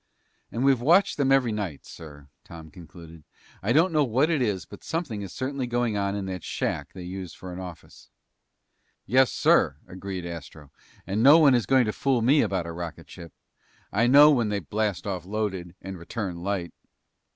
[0.51, 3.23] "And we've watched them every night, sir," Tom concluded.
[3.61, 6.93] "I don't know what it is, but something certainly is going on in that shack
[6.93, 8.09] they use for an office."
[9.05, 10.71] "Yes, sir," agreed Astro,
[11.05, 13.31] "and no one is going to fool me about a rocket ship.
[13.93, 16.73] I know when they blast off loaded and return light."